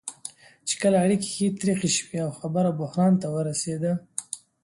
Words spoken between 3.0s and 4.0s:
ته ورسېده.